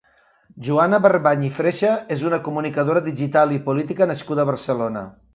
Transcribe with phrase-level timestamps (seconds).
[0.67, 5.05] Joana Barbany i Freixa és una comunicadora digital i política nascuda a Barcelona.